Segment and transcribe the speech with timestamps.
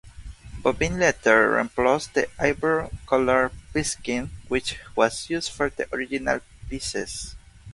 [0.63, 7.35] Bovine leather replaced the ivory-colored pigskin which was used for the original pieces.